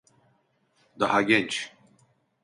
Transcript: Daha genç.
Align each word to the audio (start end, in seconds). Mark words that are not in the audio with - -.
Daha 0.99 1.21
genç. 1.21 1.73